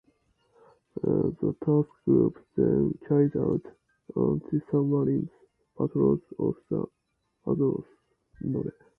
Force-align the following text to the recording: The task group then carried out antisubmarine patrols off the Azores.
The 1.03 1.55
task 1.63 1.89
group 2.05 2.43
then 2.55 2.97
carried 3.07 3.37
out 3.37 3.61
antisubmarine 4.15 5.29
patrols 5.77 6.21
off 6.39 6.55
the 6.71 6.85
Azores. 7.45 7.85